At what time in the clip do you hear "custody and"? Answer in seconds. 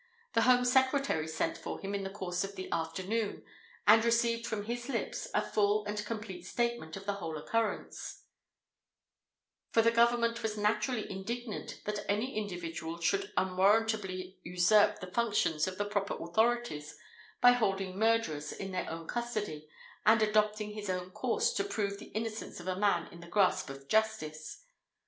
19.07-20.23